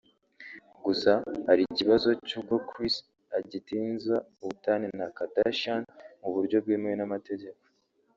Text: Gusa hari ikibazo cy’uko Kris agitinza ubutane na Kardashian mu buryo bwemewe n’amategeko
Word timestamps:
Gusa 0.85 1.11
hari 1.47 1.61
ikibazo 1.65 2.09
cy’uko 2.27 2.53
Kris 2.69 2.95
agitinza 3.37 4.15
ubutane 4.43 4.87
na 4.99 5.05
Kardashian 5.15 5.83
mu 6.21 6.29
buryo 6.35 6.57
bwemewe 6.63 6.95
n’amategeko 6.99 7.63